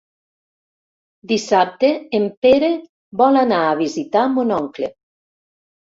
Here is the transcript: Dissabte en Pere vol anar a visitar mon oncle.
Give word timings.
Dissabte 1.31 1.91
en 2.19 2.25
Pere 2.45 2.71
vol 3.23 3.39
anar 3.43 3.63
a 3.67 3.79
visitar 3.83 4.25
mon 4.39 4.55
oncle. 4.61 4.95